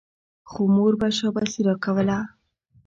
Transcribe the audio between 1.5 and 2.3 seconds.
راکوله.